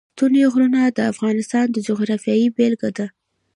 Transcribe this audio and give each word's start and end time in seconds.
ستوني 0.13 0.43
غرونه 0.53 0.79
د 0.97 0.99
افغانستان 1.11 1.65
د 1.71 1.77
جغرافیې 1.87 2.47
بېلګه 2.57 2.89
ده. 2.97 3.07